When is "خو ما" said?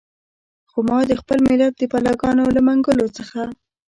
0.69-0.99